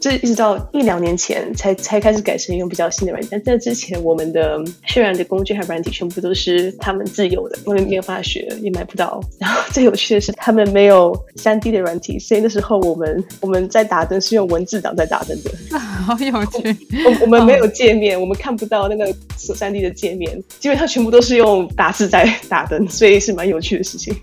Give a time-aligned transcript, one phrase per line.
[0.00, 9.20] 这一直到一两年前才才开始改成用比较新的软件，但在之前，我们的渲染的工具和软体全部都是他们自有的，我们没有办法学，也买不到。
[9.38, 16.76] 然后最有趣的是，他们没有三 D 的软体，所以那时候我们我们在打灯是用文字档在打灯的， 好有趣。
[17.04, 24.14] 我我们没有界面，我们看不到那个三 D 的界面，基本上全部都是用打字在打灯，所以是蛮有趣的事情。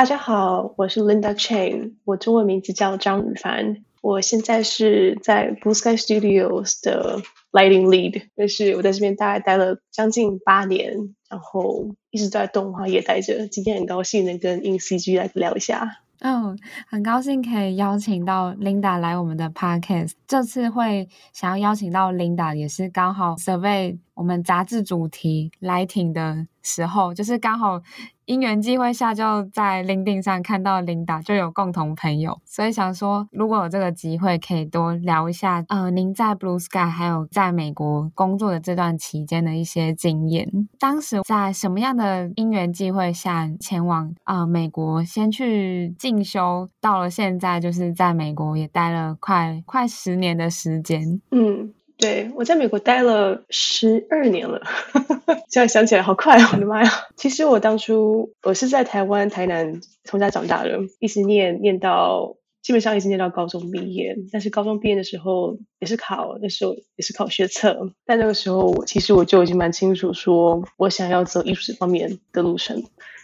[0.00, 7.20] 大家好，我是 Linda Chen，我中文名字叫张雨帆，我现在是在 Blue Sky Studios 的
[7.52, 13.46] Lighting Lead，但是我在这边大概待了将近八年，然后一直在动画业待着。
[13.48, 15.98] 今天很高兴能跟 InCG 来聊一下。
[16.20, 20.12] 嗯、很高兴可以邀请到 Linda 来我们的 Podcast。
[20.26, 27.82] 这次会想要邀请到 Linda，也是刚好 survey 我们杂志主题 Lighting 的时候，就是刚好。
[28.30, 40.48] 因缘际会下，就在 LinkedIn 上看到 Linda，就有共同朋友，所以想说，如果有这个机会，可以多聊一下，呃，您在 Blue Sky 还有在美国工作的这段期间的一些经验。
[40.78, 51.20] 当时在什么样的因缘际会下前往呃美国，先去进修，到了现在就是在美国也待了快快十年的时间。
[51.32, 51.74] 嗯。
[52.00, 54.62] 对，我在美国待了十二年了，
[55.50, 56.90] 现在想起来好快哦，我的妈呀！
[57.14, 64.16] 其实我当初我是在台湾台南从小长大的，一直念念到基本上一直念到高中毕业。
[64.32, 67.92] 但是高中毕业的时候也是考，那时候也是考学测。
[68.06, 72.82] 但那个时候我其实我就已经蛮清楚，说我想要走艺术这方面的路程，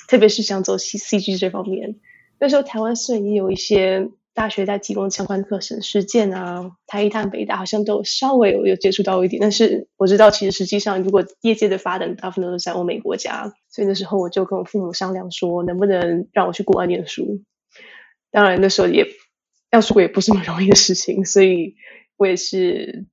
[0.08, 1.96] 特别是想走 C C G 这方面。
[2.38, 4.11] 那时候台湾虽然也有一些。
[4.37, 17.42] 大学在提供相关课程，实践啊，台一、探、北大好像都稍微有有接触到一点，但是我知道，其实实际上，如果业界的发展大部分都是在欧美国家，所以那时候我就跟我父母商量说，能不能让我去国外念书。
[18.30, 19.07] 当然那时候也
[19.70, 21.75] 要出国也不是那么容易的事情，所以
[22.19, 23.07] 我也是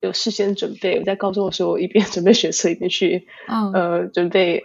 [0.00, 0.98] 有事先准备。
[1.00, 3.74] 我在高中的时候一边准备学测，一边去，oh.
[3.74, 4.64] 呃，准备。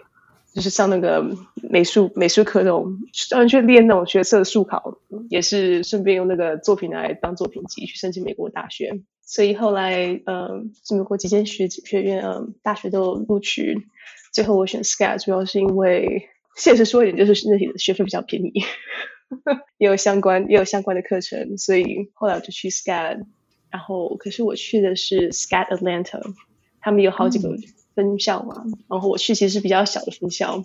[0.58, 1.24] 就是上那个
[1.70, 2.98] 美术美术课那种，
[3.28, 4.98] 专门去练那种角色的素考，
[5.30, 9.00] 也是顺便用那个作品来当作品集去申请美国大学。
[9.22, 13.86] 所以后来，呃，美国几间学学院，嗯、大学都录取。
[14.32, 18.52] 最后我选 SCAD，主要是因为现实说一点，就是那里的学费比较便宜，
[19.78, 23.26] 也有相关也有相关的课程，所以后来我就去 SCAD。
[23.70, 26.20] 然后，可是我去的是 SCAD Atlanta，
[26.80, 27.54] 他们有好几个。
[28.04, 30.64] 分校嘛，然后我去其实是比较小的分校，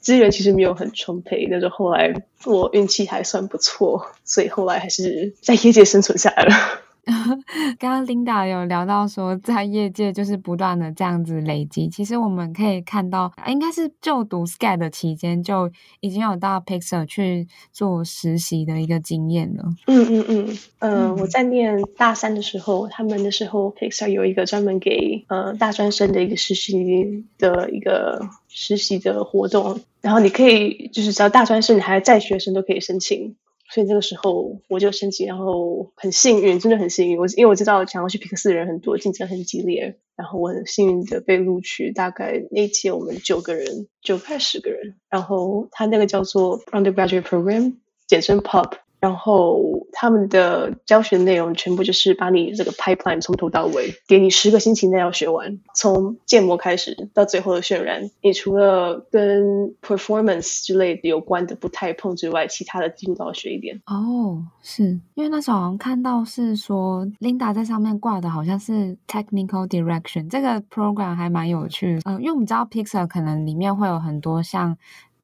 [0.00, 1.46] 资源其实没有很充沛。
[1.50, 6.54] 但是后来我运气还算不错，所以后来还是在业界生存下来了。
[7.80, 11.88] 刚刚 Linda 有聊到说，在业界就是不断的这样子累积。
[11.88, 15.70] 其实我们可以看到，应该是就读 SCAD 的期间就
[16.00, 19.64] 已经有到 Pixar 去做实习的一个经验了。
[19.86, 33.34] 嗯嗯嗯，呃、嗯，我在念大三的时候，他们的时候 Pixar 有一个专门给呃大专生的一个实习的一个实习的活动，然后你可以就是只要大专生，你还在学生都可以申请。
[33.72, 37.18] 所以这个时候我就申请，然后很幸运，真的很幸运。
[37.18, 41.90] 我因为我知道想要去皮克斯的人很多，竞争很激烈，然后我很幸运的被录取。
[41.90, 44.96] 大概那届我们九个人，九快十个人。
[45.08, 48.74] 然后他那个叫做 Undergraduate Program，简称 POP。
[49.02, 58.08] 然后他们的教学内容全部就是把你这个 pipeline 从头到尾，给你十个星期内要学完，从建模开始到最后的渲染。
[58.22, 63.82] 你除了跟 performance 之类的有关的不太碰之外，其他的几乎都要学一点。
[63.86, 72.02] 哦，是因为那时候好像看到是说 Linda 在上面挂的好像是 technical direction，这个 program 还蛮有趣的。
[72.04, 74.78] 嗯、因为我们知道 Pixar 可能里面会有很多像。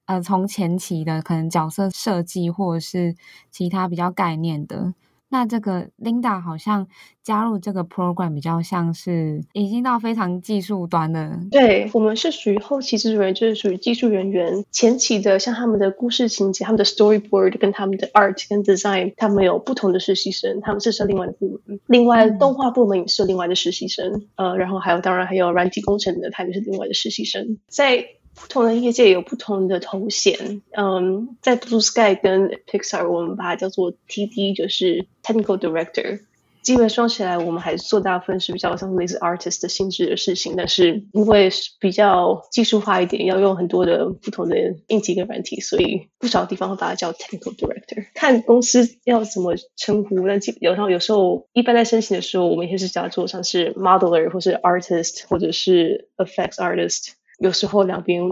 [0.09, 3.15] 呃，从前期的可能角色设计，或者是
[3.51, 4.95] 其他比较概念的，
[5.29, 6.89] 那这个 Linda 好像
[7.23, 11.39] 加入这个 program 比较像是已经到非常技术端的。
[11.51, 14.65] 对，我们是属于后期制作人，就是属于技术人员。
[14.71, 21.79] 前期的像他们的故事情节、他们的 storyboard 跟他们的 art 跟 design，他们有不同的实习生，他们是设另外的部门。
[21.87, 24.27] 另外，动画部门也是另外的实习生。
[24.37, 27.59] 呃，然后还有，当然还有软体工程的，他们是另外的实习生。
[27.69, 28.07] 在
[28.41, 36.21] 不同的业界有不同的头衔，嗯，在 Blue Sky 跟 Pixar，我们把它叫做 TD，就是 Technical Director，
[36.63, 44.57] 基本说起来，我们还是做大部分是比较像类似 artist 的性质的事情，但是因为比较技术化一点，要用很多的不同的
[44.89, 48.07] 硬体跟软体，所以不少地方会把它叫 technical director。
[48.15, 57.13] 看公司要怎么称呼，但基有时候有时候一般在申请的时候，我们也是叫做像是 modeler 或是 artist 或者是 effects artist。
[57.39, 58.23] 有时候两边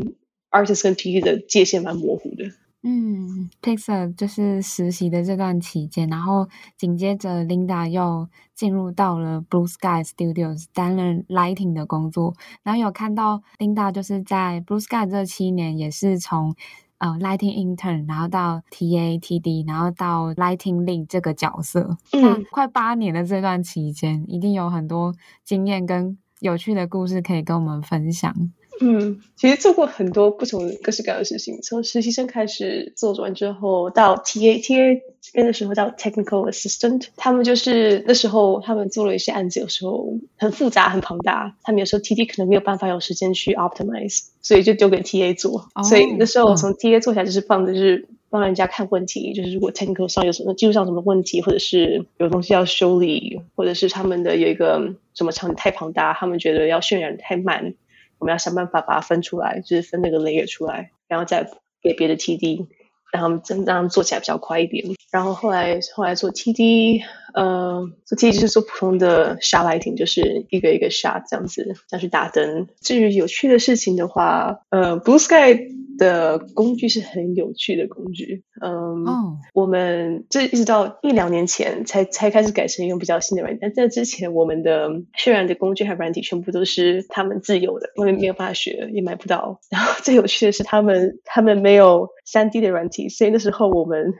[0.50, 2.44] artist 跟 TD 的界限蛮模糊的。
[2.82, 16.54] 嗯，Pixar 就是实习的这段期间，然后紧接着 Linda 又进入到了 Blue Sky Studios 担任 lighting 的工作，然后有看到 Linda 就是在 Blue Sky 这七年也是从
[16.98, 25.12] 呃 lighting intern，然后到 TA TD，然后到 lighting lead 这个角色，嗯，那快八年的这段期间，一定有很多
[25.42, 28.32] 经验跟有趣的故事可以跟我们分享。
[28.80, 45.68] 嗯，其实做过很多不同的各式各样的事情，从实习生开始做完之后，到 TA TA 这边的时候到 technical assistant，他们就是那时候他们做了一些案子，有时候很复杂很庞大，他们有时候 TD 可能没有办法有时间去 optimize，所以就丢给 TA 做。
[45.74, 57.72] 哦、所以那时候我从 TA 做起来就是放的就是帮人家看问题，就是如果 technical 上有什么技术上什么问题，或者是有东西要修理，或者是他们的有一个什么场景太庞大，他们觉得要渲染太慢。
[58.18, 61.50] 我们要想办法把它分出来，就是分那个 layer 出来，然后再
[61.82, 62.66] 给别的 TD，
[63.12, 64.84] 让他们真正做起来比较快一点。
[65.10, 67.02] 然后后来后来做 TD，
[67.34, 72.68] 呃，做 TD 就是做普通的 shot lighting，就是一个一个 shot 这样子，这样去打灯。
[72.80, 75.85] 至于有趣的事情的话，呃，Blue Sky。
[75.96, 79.34] 的工具是很有趣的工具，嗯，oh.
[79.54, 84.88] 我们这一直到一两年前才才开始改成用比较新的软体，但在之前我们的
[85.18, 89.60] 渲染的工具和软体全部都是他们自有的，我们没有办法学，也买不到。
[89.70, 94.14] 然后最有趣的是他们他们没有三 D 的软体，所以那时候我们。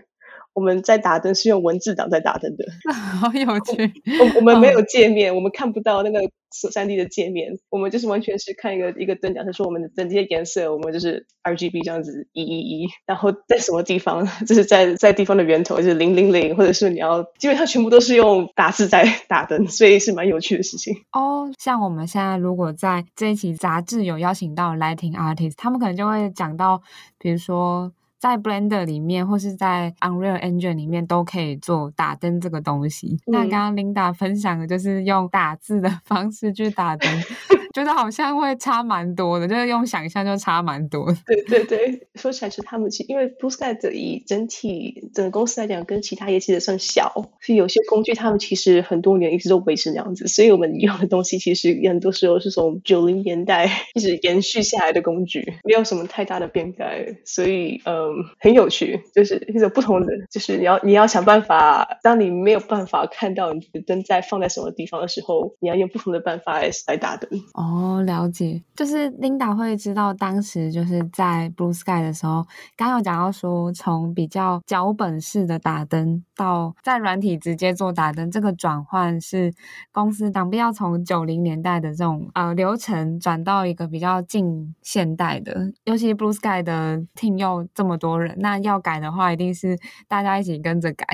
[0.56, 2.64] 我们在打灯是用文字档在打灯的，
[3.20, 3.92] 好有趣。
[4.18, 6.18] 我我们没有界面，我们看不到那个
[6.50, 20.94] 三 D 的界面，我们就是完全是看一个一个灯讲，他说我们的灯这些颜色，我们就是 RGB 这样子一一一，然后在什么地方， 就是在在地方的源头就是零零零，或者是你要基本上全部都是用打字在打灯，所以是蛮有趣的事情。
[21.12, 26.80] 哦，像我们现在如果在这一期杂志有邀请到 Lighting Artist，他们可能就会讲到，
[27.18, 27.92] 比如说。
[28.26, 33.16] 在 Blender 里面，或是在 Unreal Engine 里面，都可以做打灯这个东西。
[33.26, 37.08] 嗯、那刚刚 Linda 分享的就是用打字的方式去打灯。
[37.76, 41.18] 觉得好像会差蛮多的，就是用想象就差蛮多的。
[41.26, 47.12] 对对对，说起来是他们其因为 Blue Sky 的以整体整个公司来讲，跟其他业绩的算小，
[47.42, 50.26] 所以有些工具他们其实很多年一直都维持那样子。
[50.26, 57.06] 所以我们用的东西其实很多时候是从九零年代一直延续下来的工具，没有什么太大的变改。
[57.26, 67.28] 所以嗯，很有趣，就是一种不同的，就是你要你要想办法，当你没有办法看到你的灯在放在什么地方的时候，你要用不同的办法来来打灯。
[67.52, 67.65] 哦，
[68.02, 72.46] 了解，就是 Linda 会知道当时就是在 Blue Sky 的时候，
[72.76, 79.52] 刚有讲到说，从比较脚本式的打灯到在软体直接做打灯，这个转换是
[79.92, 89.78] 公司当必要从九零年代的这种呃流程转到一个比较近现代的，尤其 Blue Sky 的 team 又这么多人，那要改的话，一定是
[90.08, 91.06] 大家一起跟着改。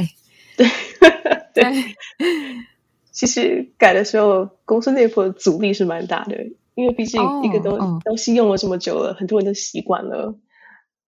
[0.56, 0.66] 对
[1.54, 1.64] 对。
[3.12, 6.36] 对其实改的时候，公司内部的阻力是蛮大的，
[6.74, 8.02] 因为毕竟一个东、oh, oh.
[8.02, 10.34] 东西用了这么久了，很多人都习惯了。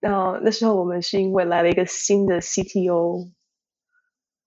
[0.00, 3.30] 然后那时候我们是因为来了一个新的 CTO，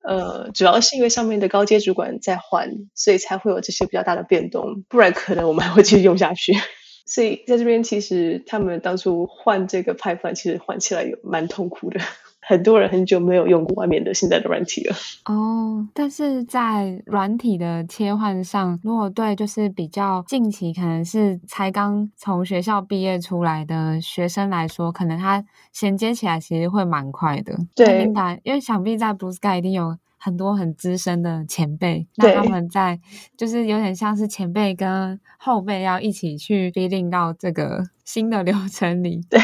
[0.03, 4.83] 呃，主要是因为上面的高阶主管在换，所以才会有这些比较大的变动。
[4.87, 6.53] 不然可能我们还会继续用下去。
[7.07, 11.99] 所以在这边，其实他们当初换这个 pipeline，其实换起来有蛮痛苦的。
[12.47, 27.53] 很多人很久没有用过外面的现在的软体了 哦，但是在软体的切换上，如果对就是比较近期，可能是才刚从学校毕业出来的学生来说，可能他衔接起来其实会蛮快的。
[27.75, 28.09] 对，
[28.43, 32.97] 因为想必在 Blue Sky 一定有很多很资深的前辈，那他们在
[33.35, 39.21] 就是有点像是前辈跟后辈要一起去 feeding 到这个新的流程里。
[39.29, 39.37] 对。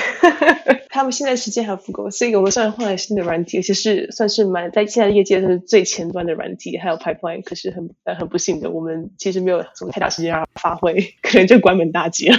[0.94, 7.42] 他们现在时间还不够，所以我们虽然换了新的软体，其实是算是蛮在现在业界是最前端的软体，还有 pipeline。
[7.44, 12.38] 可是很很不幸的，我们其实没有什么太大时间让它发挥，可能就关门大吉了。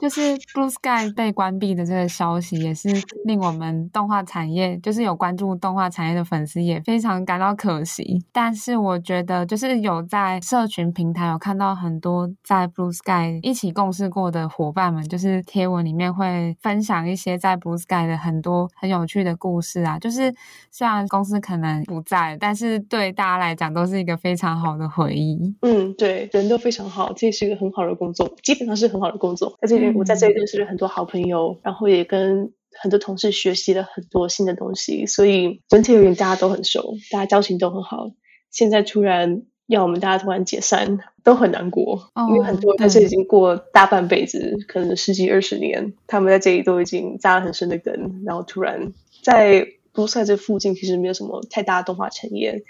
[0.00, 2.88] 就是 Blue Sky 被关闭的这个消息，也是
[3.24, 8.20] 令我们动画产业，就是有关注动画产业的粉丝也非常感到可惜。
[8.32, 19.98] 但是我觉得，就是有在社群平台有看到很多在 Blue Sky 一起共事过的伙伴们，就是贴文里面会分享一些在 Blue Blue Sky 的很多很有趣的故事啊。
[19.98, 20.34] 就是
[20.70, 25.54] 虽然公司可能不在，但是对大家来讲都是一个非常好的回忆。
[25.62, 29.56] 嗯，对，人都非常好，这是一个很好的工作，基本上是很好的工作。
[29.60, 38.10] 在这里，我在这里认识了很多好朋友，嗯、然后也跟很多同事学习了很多新的东西，所以整体而言大家都很熟，大家交情都很好。
[38.50, 39.42] 现在突然。
[39.66, 48.92] 要我们大家突然解散，都很难过，哦、因为很多人在这已经过大半辈子，可能十几二十年，他们在这里都已经扎了很深的根，然后突然
[49.22, 52.62] 在 Blue Sky 这附近，其实没有什么太大的动画产业，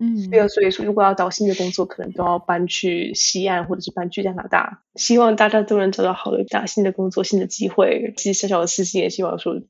[0.00, 4.82] 嗯，没有，所以说如果要找新的工作，可能都要搬去西岸或者是搬去加拿大。
[4.96, 8.14] 希望大家都能找到好的大新的工作、新的机会。
[8.16, 9.60] 其实小小的私心也希望说。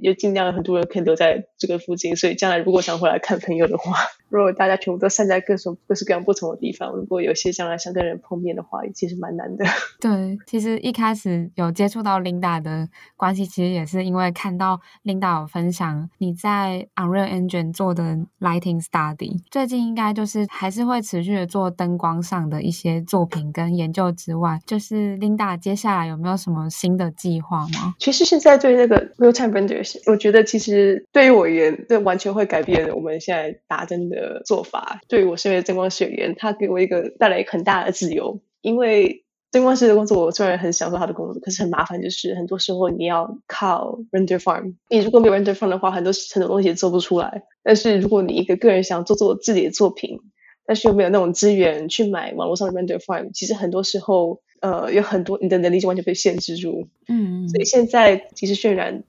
[0.00, 3.96] 也尽量有很多人可以留在这个附近，所以将来如果想回来看朋友的话，
[4.28, 9.64] 如果大家全部都散在各种各式各样不同的地方，如果有些将来想跟人碰面的话，其实蛮难的。
[10.00, 27.94] 对，其实一开始有接触到 Linda 的关系，其实也是因为看到 Linda 有分享你在 Unreal Engine 做的 Lighting Study，最近应该就是还是会持续的做灯光上的一些作品跟研究之外，就是 Linda 接下来有没有什么新的计划吗？
[27.98, 29.78] 其实现在对那个 Real Time Render。
[30.06, 35.00] 我觉得其实对于我而言，这完全会改变我们现在打针的做法。
[35.08, 38.40] 对于我身为灯光师而言，它给我一个带来很大的自由。
[38.60, 44.74] 因为灯光师的工作，我虽然很享受他的工作，可是很麻烦，就是很多时候你要靠 render farm。
[44.90, 47.42] 你如果没有 render farm 的话，很多很多东西也做不出来。
[47.62, 50.18] 但是如果你一个个人想做做自己的作品，
[50.66, 56.88] 但是又没有那种资源去买网络上的 render farm，其实很多时候，呃，有很多你的能力就完全被限制住。
[57.08, 59.02] 嗯，所以现在其实渲染。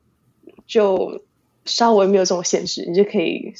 [0.67, 1.23] 就
[1.65, 3.53] 稍微没有这种限制，你就可以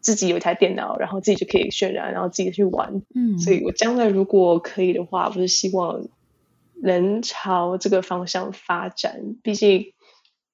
[0.00, 3.02] 自己有一台电脑，然后自己就可以渲染，然后自己去玩。
[3.14, 6.06] 嗯，所以我将来如果可以的话，我是希望
[6.82, 9.36] 能朝这个方向发展。
[9.42, 9.92] 毕竟。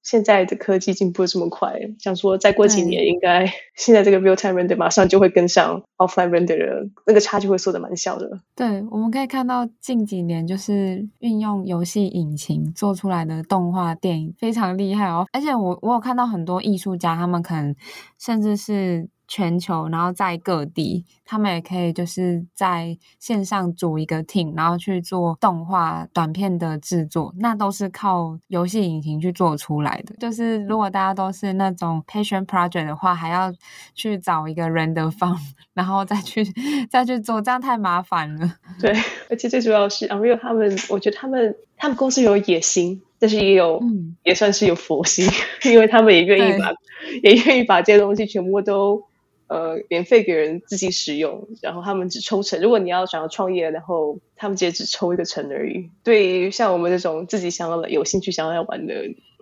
[0.06, 8.38] 现在的科技进步这么快，想说再过几年，应该现在这个 real time render 马上就会跟上 offline render 的那个差距会缩得蛮小的。
[8.54, 17.74] 对，我们可以看到近几年就是运用游戏引擎做出来的动画电影非常厉害哦，而且我我有看到很多艺术家，他们可能
[18.18, 19.08] 甚至是。
[19.26, 30.14] 全球，然后在各地，他们也可以就是在线上组一个 team，然后去做动画短片的制作，那都是靠游戏引擎去做出来的。
[30.16, 33.52] 就是如果大家都是那种 passion project 的话，还要
[33.94, 35.38] 去找一个 render farm，
[35.72, 36.44] 然后再去
[36.90, 38.54] 再去做，这样太麻烦了。
[38.80, 38.92] 对，
[39.30, 45.26] 而且最主要是 Unreal 他们，我觉得他们他们公司有野心，但是也有、嗯、也算是有佛心，
[45.64, 46.72] 因为他们也愿意把
[47.22, 49.04] 也愿意把这些东西全部都。
[49.46, 52.62] 呃，免费给人自己使用，然后他们只抽成。
[52.62, 55.90] 如果你要想要创业，然后他们直接只抽一个成而已。
[56.02, 58.94] 对于像我们这种自己想要、有兴趣想要来玩的，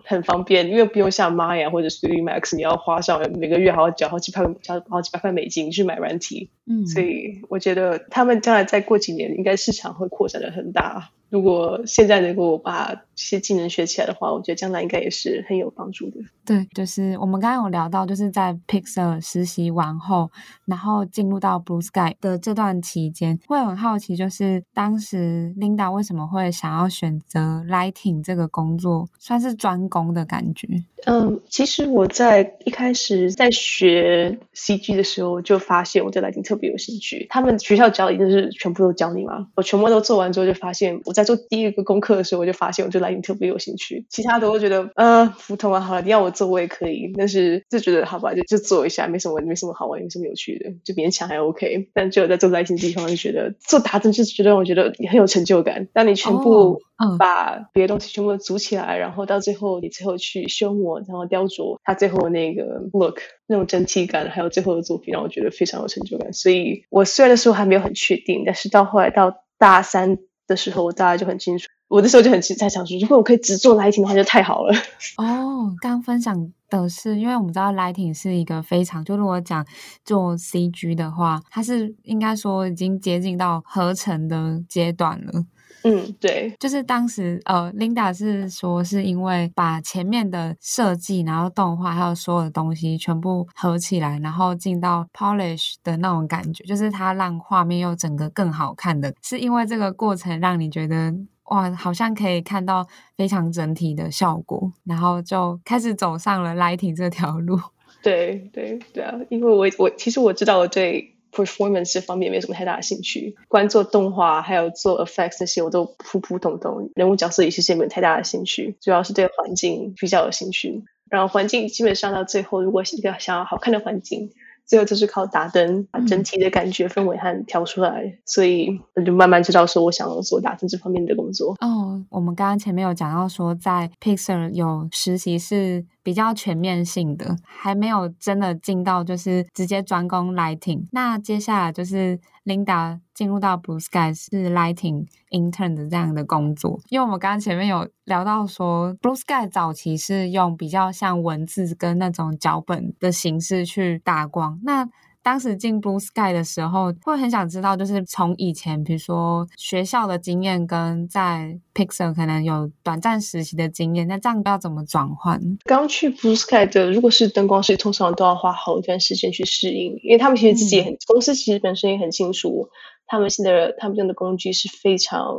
[0.03, 6.49] 很方便，因为不用像 Maya 或者 3ds Max，你要花上每个月还要缴好几百、交好几百块美金去买软体。
[6.65, 11.09] 嗯，所以我觉得他们将来再过几年，应该市场会扩展的很大。
[11.29, 16.19] 如果现在能够把这些技能学起来的话，我觉得将来应该也是很有帮助的。
[16.45, 20.29] 对，就是我们刚刚有聊到，就是在 Pixar 实习完后，
[20.65, 30.67] 然后进入到 Blue Sky 的这段期间，会很好奇，就是当时 Linda 为什么会想要选择 Lighting 这个工作，算是专攻的感觉。
[31.05, 37.27] 嗯，其实我在一开始在学 CG 的时候，就发现我对 Lighting 特别有兴趣。
[37.29, 44.05] 他们学校教的一定是全部都教你嘛，我全部都做完之后，就发现我在做第一个功课的时候，我就发现我对 Lighting 特别有兴趣。
[44.09, 51.89] 其他的我觉得，呃，普通啊，好了，你要我做我也可以，但是就觉得好吧，就就做一下，没什么没什么好玩，没什么有趣的，就勉强还 OK。
[51.93, 55.87] 但只有在做 Lighting 地方，就觉得做打灯就是觉得我觉得也很有成就感。
[55.93, 56.81] 当你全部
[57.19, 66.33] 把别的东西全部组起来，然后到最后你最后去修然后雕琢他最后那个 look 那种整体感，还有最后的作品，让我觉得非常有成就感。
[66.33, 71.67] 所以我虽然的时候还没有很确定，但是到后来到大三的时候，我大概就很清楚。
[71.89, 74.73] 我那时候就很在想说，如果我可以只做 lighting 的话，就太好了。
[75.17, 79.63] 哦，刚分享的是，因为我们知道 lighting 是一个非常，就如果讲
[80.03, 85.45] 做 CG 的话，它是应该说已经接近到合成的阶段了。
[85.83, 101.13] 嗯，对，就是当时呃，Linda 是说是因为把前面的设计，然后动画还有所有的东西全部合起来，然后进到 polish 的那种感觉，就是它让画面又整个更好看的，是因为这个过程让你觉得
[101.45, 102.87] 哇，好像可以看到
[103.17, 107.59] 非常整体的效果，然后就开始走上了 lighting 这条路。
[108.01, 111.12] 对对对啊，因为我我其实我知道我对。
[111.33, 120.83] Performance 这方面没什么太大的兴趣，关于做动画还有做 effects 那些我都普普通通，人物角色也是没有太大的兴趣，主要是对环境比较有兴趣。
[121.09, 124.31] 然后环境基本上到最后，如果一个想要好看的环境。
[124.65, 131.55] 最后就是靠打灯把整体的感觉氛围和调出来，嗯、所以我就慢慢知道说我想要做打灯这方面的工作。
[131.59, 140.87] 哦，我们刚刚前面有讲到说，在 Pixar 有实习是比较全面性的，还没有真的进到就是直接专攻 Lighting。
[140.91, 154.89] 那接下来就是 Linda 进入到 Blue Sky 是 Lighting Intern 的这样的工作，因为我们刚刚前面有聊到说 Blue Sky 早期是用比较像文字跟那种脚本的形式去打光，那。
[155.25, 165.39] 当时进 Blue Sky 的时候，会很想知道，就是从以前，比如说学校的经验，跟在 Pixel 可能有短暂实习的经验，那这样要怎么转换？
[165.63, 172.67] 刚去 Blue Sky 的，如果是灯光师，通常都要花好一段时间去适应，因为他们其实自己也很，嗯、公司其实本身也很清楚，
[173.05, 175.35] 他们现在他们用的工具是非常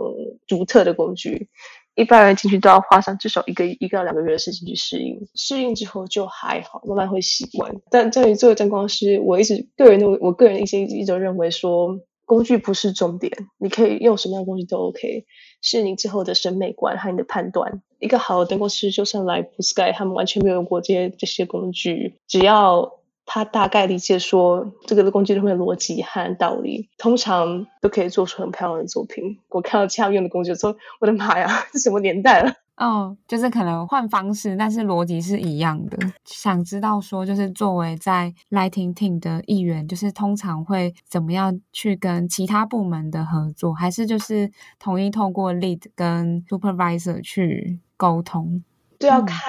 [0.46, 1.48] 独特的工具。
[1.96, 7.72] 一般人进去都要花上至少一个一个到两个月的时间去适应，适应之后就还好，慢慢会习惯。
[7.88, 15.24] 但在于作为灯光师，我一直个人的我个人一些一直认为说，工具不是重点，你可以用什么样的工具都 OK，
[15.62, 17.80] 是你之后的审美观和你的判断。
[18.00, 23.03] 一个好的灯光师，就算来 Blue Sky，他们完全没有用过这些这些工具，只要。
[23.26, 29.38] 他大概理解说，这个的工具上面的逻辑和道理，通常都可以做出很漂亮的作品。
[29.48, 35.96] 我看到他们用的工具，说：“我的妈呀，这什么年代了？”哦，就是可能换方式，但是逻辑是一样的。
[36.24, 44.50] 想知道说，就是作为在 Lighting Team 的一员，就是通常会怎么样去跟其他部门的合作，还是就是
[44.80, 48.64] 统一透过 Lead 跟 Supervisor 去沟通？
[48.98, 49.42] 都要看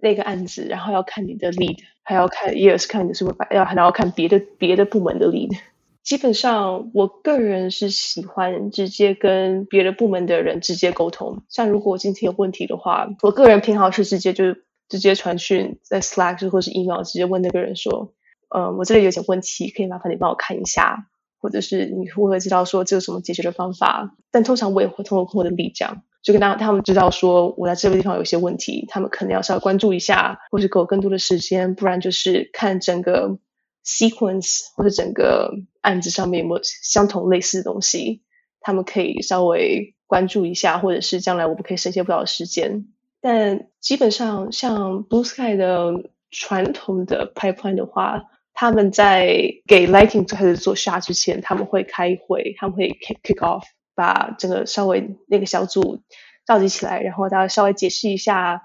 [0.00, 1.78] 那个案子，然后要看你的 Lead。
[2.02, 5.56] 还要看，也是看你是不是要，还要看别的别的部门的 lead。
[6.02, 11.44] 基本上，我个人是喜欢直接跟别的部门的人直接沟通。
[11.48, 14.56] 像如果我今天有问题的话，我个人偏好是直接就
[14.88, 18.12] 直接传讯在 Slack 或是 email 直接问那个人说，
[18.48, 21.06] 呃，我这里有点问题，可以麻烦你帮我看一下，
[21.38, 24.16] 或者是你会不会知道说这有什么解决的方法？
[24.32, 26.02] 但通常我也会通过我的 lead 讲。
[26.22, 33.38] 就跟他他们知道说，我在这个地方有些问题，他们可能要稍微关注一下，或是给我更多的时间，不然就是看整个
[33.84, 38.22] sequence 或者整个案子上面有没有相同类似的东西，
[38.60, 42.86] 他们可以稍微关注一下，或者是将来我们可以省些不少时间。
[43.22, 49.26] 但基本上像 Blue Sky 的传统的 pipeline 的话，他们在
[49.66, 53.64] 给 lighting 最开始做 shot 之前，他们会开会，他们会 kick kick off。
[54.00, 56.00] 把整个稍微那个小组
[56.46, 58.62] 召集起来，然后大家稍微解释一下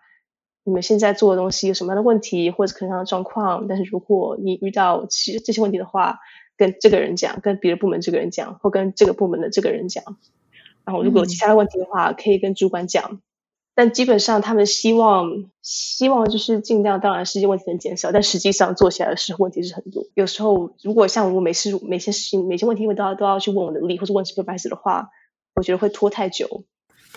[0.64, 3.68] 你们现在做的东西有什么样的问题或者可能的状况。
[3.68, 6.20] 但是如果你遇到其这些问题的话，
[6.56, 10.06] 跟这个人讲，跟别的部门这个人讲，或跟这个部门的这个人讲。
[10.86, 13.20] 然后如果有其他的问题的话，嗯、可以跟主管讲。
[13.76, 20.06] 但基本上他们希望希望就是尽量，当然实际问题能减少，但实际上做起来的时候问题是很多。
[20.14, 25.10] 有时候如果像我每次每些事情每些问题因为都要都要去问我的 lead 或者问 supervisor 的话。
[25.56, 26.64] 我觉得会拖太久，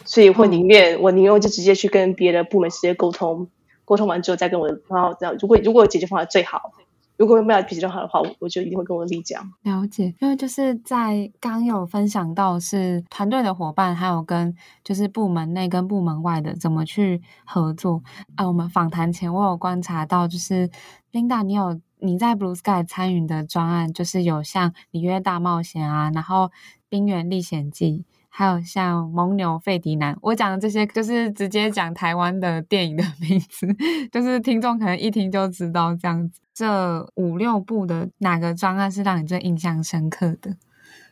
[0.05, 3.49] 所以会宁愿、嗯、我宁愿就直接去跟别的部门直接沟通，
[3.85, 6.73] 沟通完之后再跟我的，然后这样如果如果解决方法最好，
[7.17, 9.43] 如果没有解决方法的话，我我就一定会跟我的 lead 讲。
[9.65, 18.01] 了解，因为就是在刚有分享到是团队的伙伴，还有跟就是部门内跟部门外的怎么去合作。
[18.37, 20.71] 啊，我们访谈前我有观察到，就是
[21.11, 26.45] Linda，你有你在 Blue Sky 参与的专案，就是有像《里约大冒险》啊，然后
[26.89, 28.05] 《冰原历险记》。
[28.29, 33.67] 还有像蒙牛费迪南，我讲的这些就是直接讲台湾的电影的名字，
[34.13, 36.41] 就是听众可能一听就知道这样子。
[36.55, 40.57] 这五六部的哪个专案是让你最印象深刻的？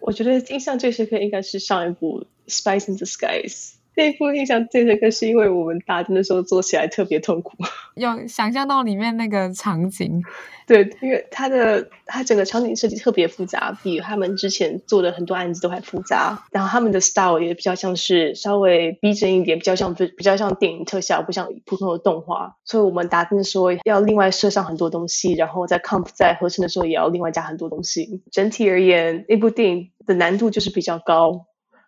[0.00, 3.72] 我觉得印象最深刻应该是上一部《Spice in the Skies》。
[3.96, 7.52] 这一部印象最深刻是因为我们打灯的时候做起来特别痛苦，
[7.96, 10.22] 有想象到里面那个场景。
[10.66, 16.44] 对，因为它的它整个场景设计特别复杂，比他们之前做的很多案子都还复杂。
[16.50, 22.56] 然后他们的 style 也比较像是稍微逼真一点，比较像比较像电影特效，不像普通的动画。
[22.64, 28.22] 所以我们打灯的时候要另外设上很多东西，然后在 comp 在合成的时候也要另外加很多东西。
[28.30, 31.46] 整体而言，那部电影的难度就是比较高。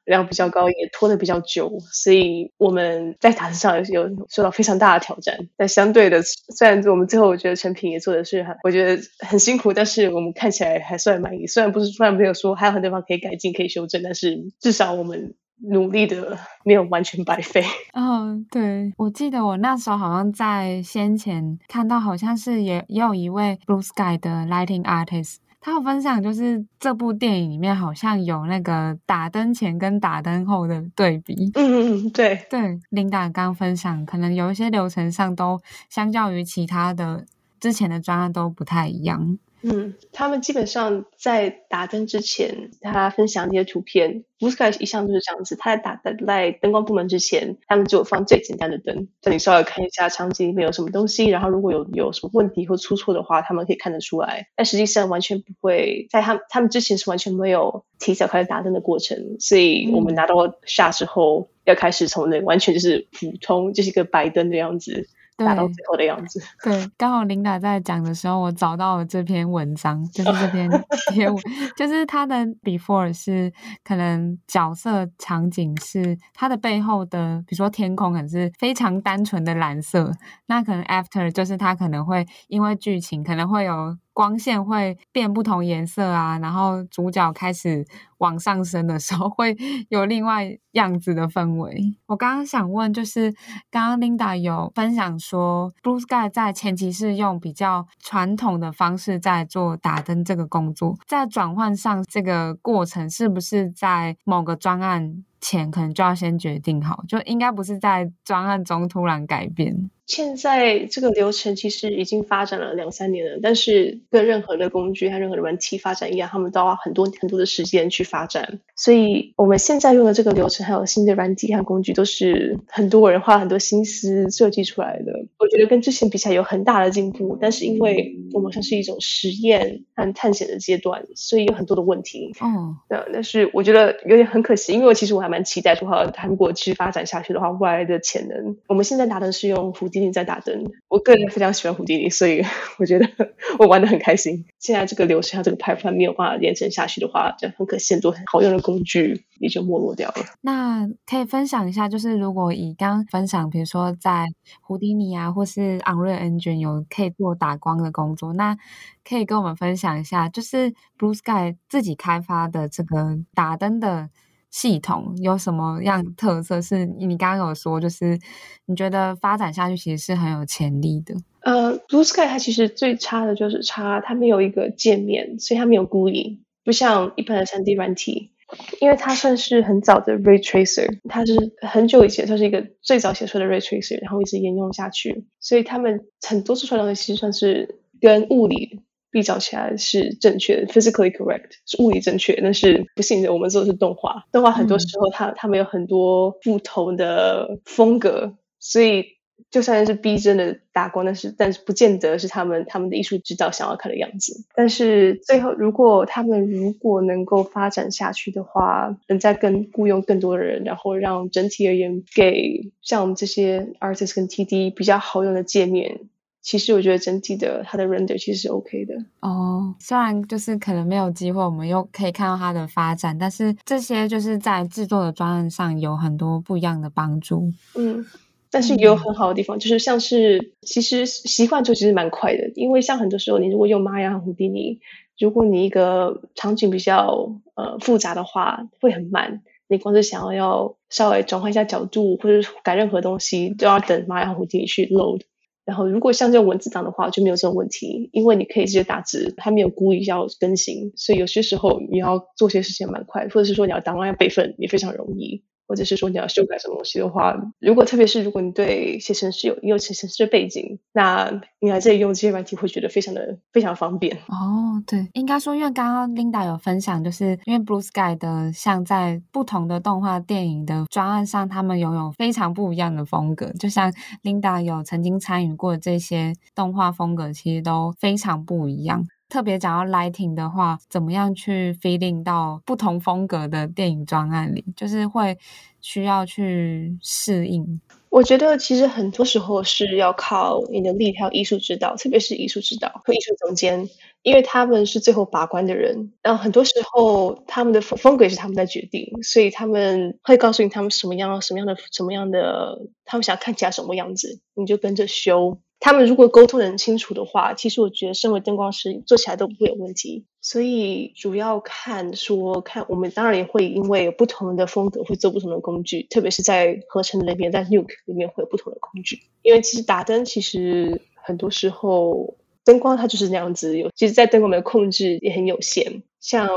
[0.08, 5.48] 量比较高，也拖得比较久，所以我们在打灯上有受到非常大的挑战。
[5.56, 11.46] 但相对的，虽然我们最后我觉得成品也做的是很，我觉得很辛苦，但是我们看起来还算满意。
[11.46, 17.64] 虽然不是，虽然没有说还有很多地方可以改进、可以修正，但是至少我们努力的没有完全白费。
[17.94, 25.36] 嗯，对，我记得我那时候好像在先前看到，好像是也也有一位 Blue Sky 的 Lighting Artist。
[25.68, 31.50] 他有分享，就是这部电影里面好像有那个打灯前跟打灯后的对比。
[31.54, 37.26] 嗯嗯嗯，对对，Linda 刚分享，可能有一些流程上都相较于其他的
[37.60, 39.36] 之前的专案都不太一样。
[39.62, 45.56] 嗯，他们基本上在打灯之前，他分享那些图片，Blue Sky 一向都是这样子。
[45.56, 54.46] 他在打灯在灯光部门之前，他们就放最简单的灯，让你稍微看一下场景里面有什么东西，然后如果有有什么问题或出错的话，他们可以看得出来。
[54.54, 65.08] 但实际上完全不会，在他们他们之前是完全没有提早开始打灯的过程，所以我们拿到 shot 之后，要开始从那完全就是普通，就是一个白灯的样子。
[65.46, 66.42] 打到最后的样子。
[66.62, 70.68] 对，刚好 Linda 在讲的时候，我找到了这篇文章，就是这篇
[71.12, 71.36] 贴文，
[71.76, 73.52] 就是它的 before 是
[73.84, 80.12] 可能角色场景是它的背后的，比如说天空可能是非常单纯的蓝色，
[80.46, 83.96] 那可能 after 就是它可能会因为剧情可能会有。
[84.18, 89.56] 光线会变不同颜色啊，然后主角开始往上升的时候， 会
[89.90, 91.94] 有另外样子的氛围。
[92.06, 93.32] 我刚刚想问，就是
[93.70, 109.88] 刚刚 Linda 有分享说，Blue Sky 在前期是用比较传统的方式在做打灯这个工作，在转换上这个过程是不是在某个专案前可能就要先决定好，就应该不是在专案中突然改变？
[110.08, 118.58] 现在这个流程其实已经发展了两三年了，但是跟任何的工具和任何的软体发展一样，他们都要很多很多的时间去发展。
[118.74, 125.12] 所以我们现在用的这个流程，还有新的软体和工具，都是很多人花很多心思设计出来的。
[125.38, 132.32] 我觉得跟之前比起来有很大的进步，但是因为我们像是一种实验和探险的阶段，所以有很多的问题。
[132.40, 132.98] 嗯，对。
[133.12, 138.56] 但是我觉得有点很可惜，因为其实我还蛮期待说，它如果继续发展下去的话，未来的潜能。
[138.68, 142.42] 我们现在拿的是用胡迪尼在打灯，我个人非常喜欢胡迪尼，所以
[142.78, 143.08] 我觉得
[143.58, 144.44] 我玩得很开心。
[144.58, 150.16] 现在这个流程，它这个排版没有办法延伸下去的话，就很可惜，很多很好用的工具也就没落掉了。
[150.40, 154.26] 那可以分享一下，就是如果以刚刚分享，比如说在
[154.60, 158.56] 胡迪尼啊，或是 Unreal Engine 有可以做打光的工作，那
[159.04, 164.10] 可以跟我们分享一下，就是 Blue Sky 自己开发的这个打灯的。
[164.50, 166.60] 系统有什么样的特色？
[166.60, 168.18] 是你刚刚有说，就是
[168.66, 171.14] 你觉得发展下去其实是很有潜力的。
[171.40, 178.32] 呃，Blue Sky 它其实最差的就是差它没有一个界面，所以它没有孤影不像一般的 3D 软体，
[178.80, 188.80] 因为它算是很早的 Ray Tracer，它是很久以前它是一个最早写出来的 Ray Tracer，然后一直沿用下去，所以他们很多做出来的东西算是跟物理。
[189.10, 194.24] 比较起来是正确的，physically correct 是物理正确，但是不幸的，我们做的是动画。
[194.32, 199.04] 动画很多时候它，它它们有很多不同的风格，所以
[199.50, 204.44] 就算是逼真的打光，但是但是不见得是他们他们的艺术指导想要看的样子。
[204.54, 216.00] 但是最后，如果他们如果能够发展下去的话，能再跟雇佣更多的人，然后让整体而言给像我们这些 artist 跟 TD 比较好用的界面。
[216.48, 219.74] 其实我觉得整体的它的 render 其实是 OK 的哦。
[219.78, 227.52] 虽然就是可能没有机会，我们又可以看到它的发展，但是这些就是在制作的专案上有很多不一样的帮助。
[227.74, 228.02] 嗯，
[228.50, 234.80] 但是也有很好的地方，嗯、就是像是其实习惯就其实蛮快的，因为像很多时候你如果用 Maya 和胡迪尼，
[235.18, 239.42] 如果你一个场景比较呃复杂的话，会很慢。
[239.68, 245.20] 你光是想要要稍微转换一下角度或者改任何东西，都要等 Maya 和胡迪尼去 load。
[245.68, 255.44] 然后，如果像这种文字档的话，就没有这种问题，因为你可以直接打字，它没有故意要更新，所以有些时候你要做些事情蛮快，或者是说你要档案要备份也非常容易。
[255.68, 264.82] 或者是说你要修改什么东西的话，如果特别是如果你对写程式有有写程式的背景，那你来这里用这些软体会觉得非常的非常方便哦。
[264.86, 273.52] 对，应该说，因为刚刚 Linda 有分享，就是因为 Blue Sky 的像在不同的动画电影的专案上，他们拥有非常不一样的风格。
[273.58, 279.04] 就像 Linda 有曾经参与过这些动画风格，其实都非常不一样。
[279.28, 285.36] 特别讲到 lighting 的话，怎么样去 feeding 到不同风格的电影专案里，就是会
[285.80, 287.80] 需要去适应。
[288.10, 293.86] 我觉得其实很多时候是要靠你的力，还有艺术指导，特别是艺术指导和艺术总监，
[294.22, 296.10] 因为他们是最后把关的人。
[296.22, 305.60] 然后很多时候他们的风风格也是他们在决定，所以他们会告诉你他们什么样、什么样的、什么样的，他们想看起来什么样子，你就跟着修。
[305.80, 310.24] 他们如果沟通得很清楚的话，其实我觉得身为灯光师做起来都不会有问题。
[310.40, 319.20] 所以主要看说看我们当然也会因为有不同的风格会做不同的工具，特别是在合成的里面，在 Nuke 里面会有不同的工具。
[319.42, 326.02] 因为其实打灯其实很多时候灯光它就是那样子，有其实，在灯光的控制也很有限。
[326.20, 326.48] 像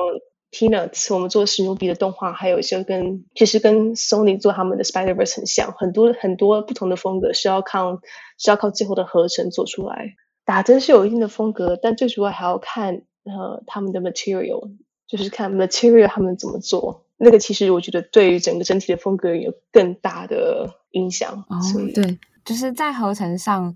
[0.52, 8.02] Peanuts，我们做史努比的动画，还有一些跟其实跟 Sony 做他们的 Spider-Verse 很像，很多很多不同的风格是要靠
[8.38, 10.16] 是要靠最后的合成做出来。
[10.44, 14.72] 打针是有一定的风格，但最主要还要看呃他们的 material，
[15.08, 17.06] 就是看 material 他们怎么做。
[17.16, 21.46] 那个其实我觉得对于整个整体的风格有更大的影响。
[21.48, 21.62] 哦，
[21.94, 23.76] 对，就是在合成上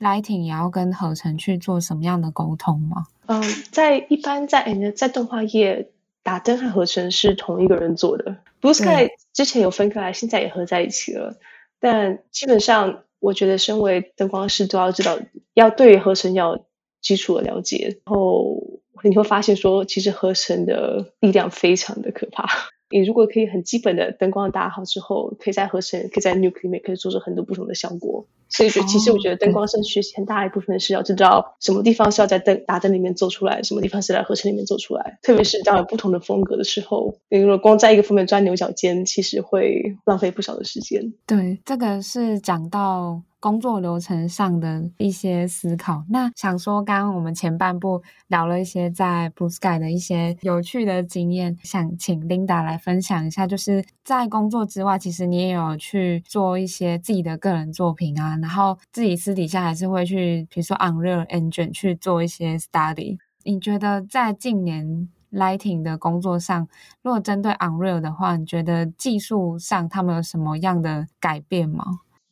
[0.00, 3.04] ，Lighting 也要跟合成去做什么样的沟通吗？
[3.26, 5.90] 嗯，在一般在在动画业
[6.26, 8.38] 打灯和合成是同一个人做的。
[8.60, 11.36] Blue Sky 之前有分开来，现在也合在一起了。
[11.78, 15.20] 但基本上，我觉得身为灯光师都要知道，
[15.54, 16.66] 要对于合成要
[17.00, 18.60] 基础的了解，然后
[19.04, 22.48] 你会发现说，其实合成的力量非常的可怕。
[22.90, 28.26] 你如果可以很基本的灯光打好之后，可以在合成，可以在 Nuke 里面可以做出很多不同的效果。
[28.48, 35.18] 所以，其实我觉得灯光上学习很大一部分是要知道什么地方是要在灯打灯里面做出来，什么地方是在合成里面做出来。
[35.22, 41.12] 特别是当有不同的风格的时候，你如果光在一个方面钻牛角尖，其实会浪费不少的时间。
[41.26, 43.20] 对，这个是讲到。
[43.46, 46.02] 工作流程上的一些思考。
[46.08, 53.46] 那想说，刚刚我们前半部聊了一些在 Blue Sky 的一些有趣的经验，想请 Linda 来分享一下。
[53.46, 63.16] 就是在工作之外，其实你也有去做一些自己的个人作品啊，然后自己私底下还是会去，比如说 Unreal Engine 去做一些 study。
[63.44, 66.66] 你觉得在近年 Lighting 的工作上，
[67.00, 71.84] 如果针对 Unreal 的话，你觉得技术上他们有什么样的改变吗？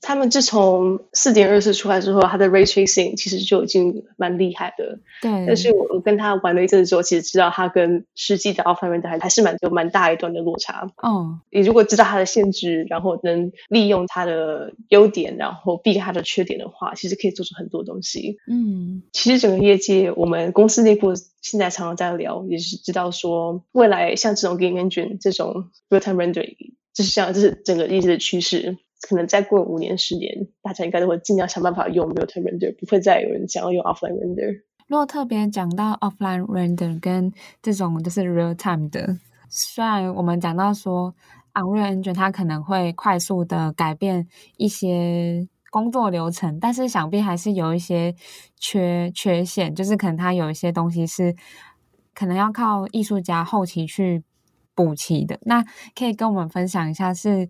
[0.07, 4.99] 他们自从四点二四出来之后，他的 ray tracing 其实就已经蛮厉害的。
[5.23, 5.31] 对。
[5.47, 10.87] 但是我我跟他玩了一阵子之后，其实知道他跟实际的 offline render 还还是蛮有蛮大一段的落差。
[10.99, 11.41] 哦。
[11.51, 18.37] 你如果知道它的限制，然后能利用它的优点，然后避开它的缺点的话，其实可以做出很多东西。
[18.47, 19.03] 嗯。
[19.13, 26.57] 其实整个业界，我们公司内部现在常常在聊，也是知道说，未来像这种 game engine 这种 real time rendering
[26.93, 28.77] 就是像这是整个业界的趋势。
[29.07, 34.63] 可能再过五年、十年，大家应该都会尽量想办法用 real-time render，不会再有人想要用 offline render。
[34.87, 37.31] 如果特别讲到 offline render 跟
[37.63, 39.19] 这种就是 real-time 的，
[39.51, 41.15] 虽然我们讲到说
[41.53, 48.15] Unreal Engine 它可能会快速的改变一些工作流程，但是想必还是有一些
[48.59, 51.35] 缺缺陷，就是可能它有一些东西是
[52.15, 54.23] 可能要靠艺术家后期去
[54.75, 55.39] 补齐的。
[55.43, 55.63] 那
[55.95, 57.49] 可以跟我们分享一下是？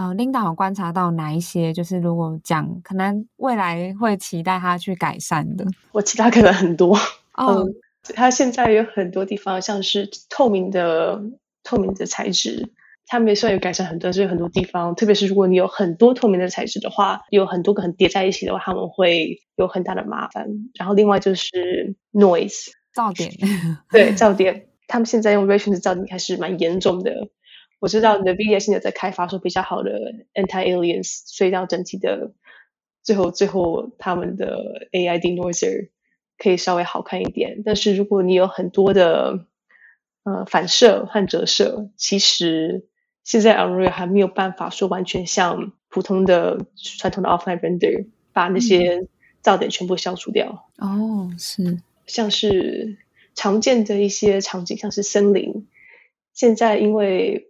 [0.00, 1.74] 呃，Linda 有观察到哪一些？
[1.74, 5.66] 就是如果讲，可能未来会期待他去改善的。
[5.92, 6.96] 我期待可能很多。
[7.36, 7.74] 哦、嗯，
[8.14, 11.20] 他现在有很多地方，像是透明的
[11.62, 12.72] 透明的材质，
[13.06, 14.10] 他们也算有改善很多。
[14.10, 20.46] 所以很多地方，特别是如果你有很多透明的材质的话，有很多个很叠在一起的话，他们会有很大的麻烦。
[20.78, 23.30] 然后另外就是 noise 噪点，
[23.90, 27.28] 对 噪点，他们现在用 ray tracing 的噪点还是蛮严重的。
[27.80, 29.98] 我知道 NVIDIA 现在在开发出比较好的
[30.34, 32.32] anti-aliens，所以让整体的
[33.02, 35.88] 最后最后他们的 AI denoiser
[36.38, 37.62] 可以稍微好看一点。
[37.64, 39.46] 但是如果你有很多的
[40.24, 42.86] 呃反射和折射，其实
[43.24, 49.08] 现在 Unreal 还没有办法说完全像普通的传统的 offline render 把那些
[49.42, 50.68] 噪点全部消除掉。
[50.76, 52.98] 哦，是，像是
[53.34, 55.66] 常见的一些场景，像是森林，
[56.34, 57.49] 现在因为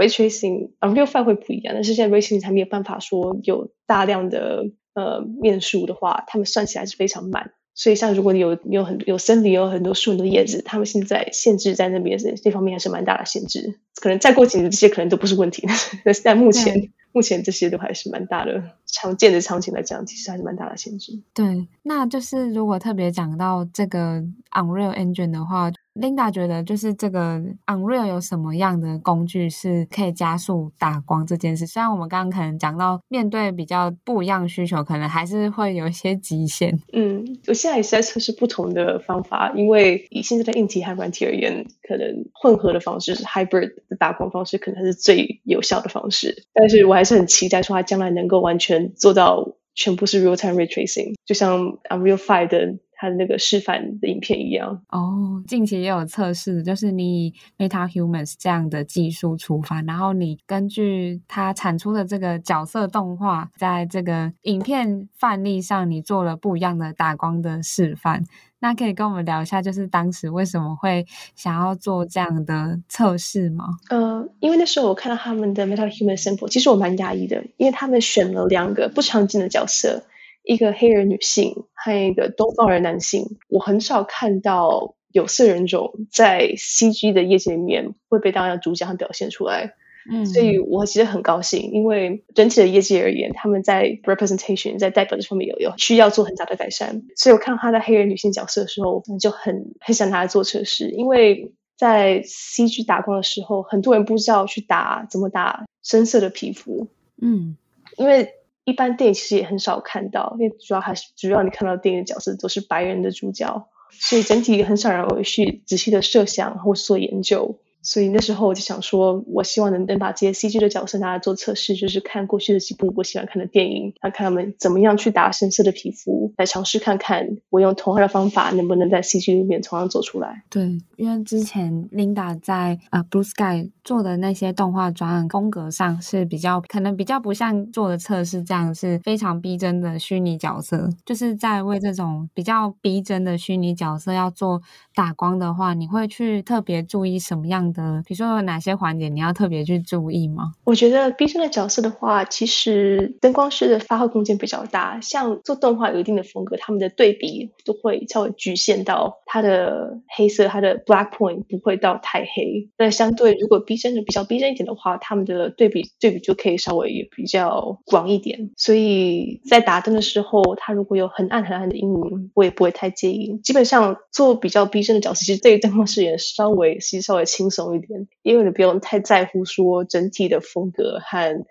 [0.00, 7.52] Ray tracing，Unreal 5会不一样，但是现在 Ray tracing 还没有办法说有大量的呃面数的话，他们算起来是非常慢。
[7.74, 13.78] 所以像如果你有你有很有森林，有很多树很多叶子，他们现在限制在那边这这方面还是蛮大的限制。
[14.00, 15.66] 可能再过几年这些可能都不是问题，
[16.04, 21.20] 但是在目前目前这些都还是蛮大的常见的场景来讲，其实还是蛮大的限制。
[21.34, 25.70] 对，那就是如果特别讲到这个 Unreal Engine 的话。
[25.92, 31.66] Linda 觉得，就是这个 Unreal 有什么样的工具是可以加速打光这件事？
[31.66, 36.80] 虽然我们刚刚可能讲到面对比较不一样需求，可能还是会有一些极限。
[36.92, 46.44] 嗯，我现在也是在测试不同的方法，因为以现在的硬体和软体而言，可能混合的方式是 Hybrid 的打光方式，可能是最有效的方式。
[46.54, 52.74] 但是我还还是很期待说，他将来能够完全做到全部是 Real-Time retracing，就像 Unreal Five 的。
[53.00, 68.22] 他的那个示范的影片一样哦，近期也有测试，就是你以 MetaHumans 这样的技术出发，然后你根据它产出的这个角色动画，在这个影片范例上，你做了不一样的打光的示范。
[68.58, 73.64] 那可以跟我们聊一下，就是当时为什么会想要做这样的测试吗？
[73.88, 80.04] 呃，因为那时候我看到他们的 MetaHuman Sample，其实我蛮压抑的，因为他们选了两个不常见的角色。
[80.42, 89.74] 一个黑人女性和一个东方人男性，我很少看到有色人种在 CG 的业界里面会被当成主角表现出来。
[90.10, 97.02] 嗯，所以我其实很高兴，因为整体的业界而言，他们在 representation 在代表这方面有有需要做很大的改善。
[97.16, 106.88] 所以我看到他的黑人女性角色的时候，我就很很想拿来做测试，因为在 CG 打光的时候，很多人不知道去打怎么打深色的皮肤。
[107.20, 107.58] 嗯，
[107.98, 108.30] 因为
[108.70, 117.58] 一般电影其实也很少看到，因为主要还是主要你看到电影的角色都是白人的主角，所以整体很少人会去仔细的设想或做研究。
[117.82, 130.44] 所以那时候我就想说，我希望能能把这些 CG 的角色拿来做测试，就是看过去的几部我喜欢看的电影，看看他们怎么样去打深色的皮肤，来尝试看看我用同样的方法能不能在 CG 里面同样做出来。
[130.50, 144.60] 对，因为之前 Linda 在呃 Blue Sky 做的那些动画专案风格上是比较可能比较不像做的测试这样是非常逼真的虚拟角色，就是在为这种比较逼真的虚拟角色要做
[144.94, 148.02] 打光的话，你会去特别注意什么样的？
[148.06, 150.52] 比如说有哪些环节你要特别去注意吗？
[150.64, 155.00] 我觉得逼真的角色的话，其实灯光师的发挥空间比较大。
[155.00, 162.68] 像做动画有一定的风格，他们的对比都会稍微局限到它的黑色，它的 black point 不会到太黑。
[162.78, 168.50] 那相对如果逼真的比较逼真一点的话，他们的对比对比就可以稍微也比较广一点。
[168.56, 173.38] 所以在打灯的时候，它如果有很暗很暗的阴影，我也不会太介意。
[173.42, 177.59] 基本上做比较逼真的角色，其实对于灯光师也稍微其实稍微轻松。
[177.74, 181.46] 一点，因为你不用太在乎说整体的风格和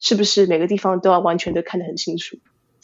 [0.00, 2.36] 是不是每个地方都要完全的看得很清楚。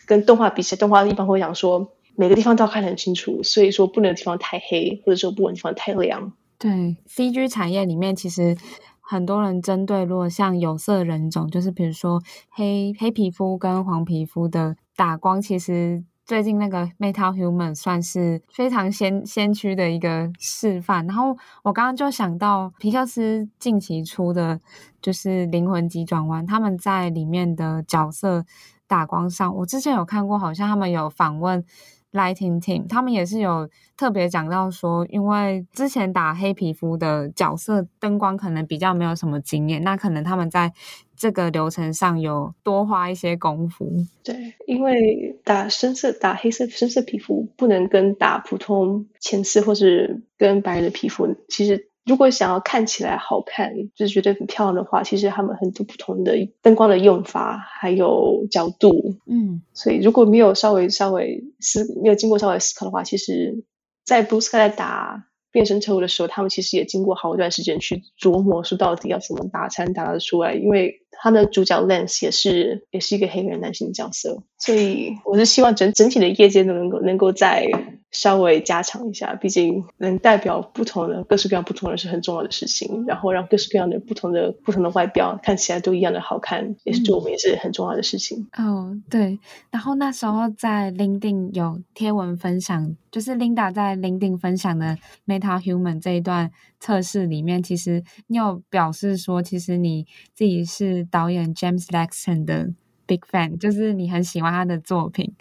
[0.06, 6.32] 跟动画比起来，动画一般会讲说每个地方都要看得很清楚，所以说不能地方太黑，或者说不能地方太亮。
[6.58, 8.56] 对，CG 产业里面其实
[9.00, 16.04] 很多人针对，如果像有色人种，就是比如说黑黑皮肤跟黄皮肤的打光，其实。
[16.30, 21.04] 最近那个《MetaHuman》算是非常先先驱的一个示范。
[21.08, 24.60] 然后我刚刚就想到皮克斯近期出的，
[25.02, 28.44] 就是《灵魂急转弯》，他们在里面的角色
[28.86, 31.64] 打光上，我之前有看过，好像他们有访问
[32.12, 40.72] Lighting Team，他们也是有特别讲到说，因为之前打黑皮肤的角色灯光可能比较没有什么经验，那可能他们在。
[41.20, 43.92] 这个流程上有多花一些功夫，
[44.24, 63.62] 对，因为打深色、打黑色、深色皮肤不能跟打普通浅色或是跟白的皮肤，其实如果想要看起来好看，就是觉得很漂亮的话，其实他们很多不同的灯光的用法还有角度，嗯，所以如果没有稍微稍微思没有经过稍微思考的话，其实，
[64.04, 65.26] 在 Blue Sky 在打。
[65.52, 70.54] 变身车的时候，他们其实也经过好一段时间去琢磨，说到底要怎么打才能打得出来。
[70.54, 77.66] 因为他的主角 Lance 也是也是一个黑人男性角色，所以我是希望整整体的业界都能够能够在。
[78.10, 83.04] 稍微加强一下，毕竟能代表不同的各式各样不同的人是很重要的事情。
[83.06, 88.48] 然后让各式各样的不同的不同的外表看起来都一样的好看，也是对我们也是很重要的事情。
[88.52, 89.38] 嗯、哦，对。
[89.70, 102.70] 然后那时候在 LinkedIn 有贴文分享，就是 Linda 在 LinkedIn 分享的 Meta Human 这一段测试里面，其实你有表示说，其实你自己是导演 James Laxton 的。
[103.10, 105.34] Big fan，就是你很喜欢他的作品，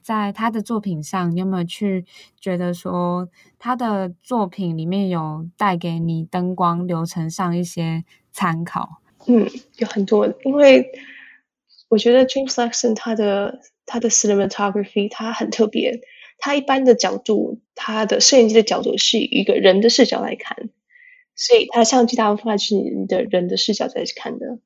[0.00, 2.04] 在他的作品上，你有没有去
[2.40, 9.02] 觉得说他的作品里面有带给你灯光流程上一些参考？
[9.26, 9.44] 嗯，
[9.78, 10.88] 有很多，因为
[11.88, 16.00] 我觉得 James Laxton 他的他的 cinematography 他很特别，
[16.38, 20.70] 他一般的角度，他的摄影机的角度是以一个人的视角来看，
[21.34, 24.60] 所以他的相机大部分是你的人的视角在看的，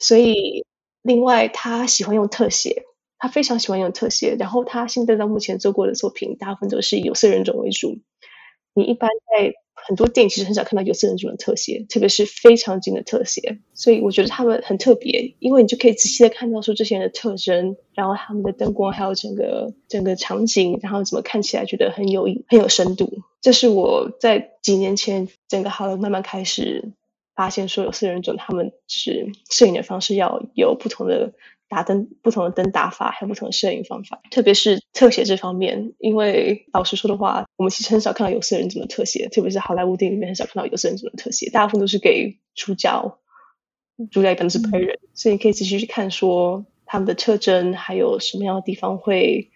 [0.00, 0.66] 所以。
[1.02, 2.84] 另外，他喜欢用特写，
[3.18, 4.36] 他非常喜欢用特写。
[4.38, 7.98] 然后，他现在到目前做过的作品，大部分都是以有色人种为主。
[8.74, 13.58] 你一般在很多电影其实很少看到有色人种的特写，特别是非常近的特写。
[13.74, 23.10] 所以，我觉得他们很特别，因为你就可以仔细的看到说这些人的特征，然后他们的灯光，还有整个整个场景，然后怎么看起来觉得很有很有深度。
[23.40, 26.92] 这是我在几年前整个好莱坞慢慢开始。
[27.40, 31.32] 发现说有色人种，他们是摄影的方式要有不同的
[31.70, 35.94] 打灯、不同的灯打法，还有不同的摄影方法，特别是特写这方面。
[35.98, 43.18] 因为老实说的话，我们其实很少看到有色人种的特写，特别是好莱坞电影里面很少看到有色人种的特写，大部分都是给主角，
[44.10, 49.48] 主角一般都是白人，所以你可以仔细去看说他们的特征，还有什么样的地方会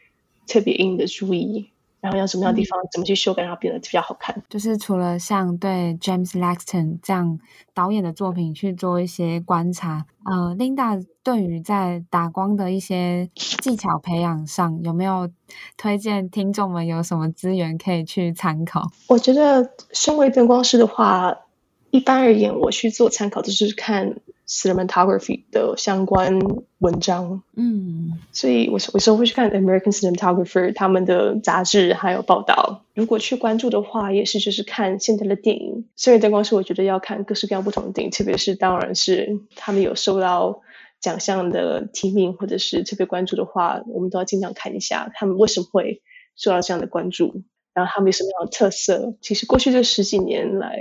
[0.47, 1.68] 特别引你的注意。
[2.05, 4.42] 然后有什么样的地方、嗯、怎么去修改，让它变得比较好看。
[4.50, 7.38] 就是除了像对 James Laxton 这样
[7.72, 15.30] 导演的作品去做一些观察，呃，Linda 对于在打光的一些技巧培养上，有没有
[15.78, 18.82] 推荐听众们有什么资源可以去参考？
[19.09, 21.34] 我觉得身为灯光师的话，
[21.90, 24.16] 一般而言，我去做参考就是看。
[24.47, 26.38] Cinematography 的相关
[26.78, 32.84] 文章，嗯，所以我有时候会去看 American Cinematographer 他们的杂志还有报道。
[32.95, 35.88] 如果去关注的话，也是就是看现在的电影。
[35.97, 40.61] 所以灯光师，我觉得要看各式各样不同的电影，特别是当然是他们有受到
[41.01, 46.03] 奖项的提名或者是特别关注的话，我们都要经常看一下他们为什么会
[46.36, 47.42] 受到这样的关注，
[47.72, 49.14] 然后他们有什么样的特色。
[49.22, 50.78] 其实过去这十几年来。